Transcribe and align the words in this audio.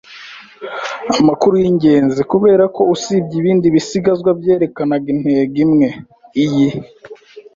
amakuru 1.19 1.53
yingenzi, 1.63 2.21
kuberako 2.31 2.81
usibye 2.95 3.35
ibindi 3.41 3.67
bisigazwa 3.75 4.29
byerekanaga 4.39 5.07
intego 5.15 5.57
imwe, 5.65 5.89
iyi 6.43 6.69